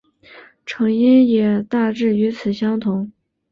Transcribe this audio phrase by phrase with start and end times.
[0.65, 3.11] 成因也大致与此相同。